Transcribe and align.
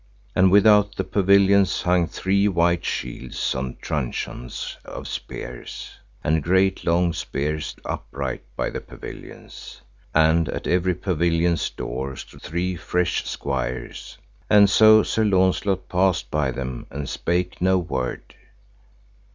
And 0.35 0.49
without 0.51 0.95
the 0.95 1.03
pavilions 1.03 1.83
hung 1.83 2.07
three 2.07 2.47
white 2.47 2.83
shields 2.83 3.53
on 3.53 3.77
truncheons 3.83 4.75
of 4.83 5.07
spears, 5.07 5.91
and 6.23 6.41
great 6.41 6.83
long 6.83 7.13
spears 7.13 7.67
stood 7.67 7.85
upright 7.85 8.41
by 8.55 8.71
the 8.71 8.81
pavilions, 8.81 9.81
and 10.15 10.49
at 10.49 10.65
every 10.65 10.95
pavilion's 10.95 11.69
door 11.69 12.15
stood 12.15 12.41
three 12.41 12.75
fresh 12.75 13.25
squires, 13.27 14.17
and 14.49 14.71
so 14.71 15.03
Sir 15.03 15.23
Launcelot 15.23 15.87
passed 15.87 16.31
by 16.31 16.49
them 16.49 16.87
and 16.89 17.07
spake 17.07 17.61
no 17.61 17.77
word. 17.77 18.33